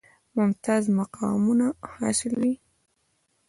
[0.37, 2.53] ممتاز مقامونه حاصلوي.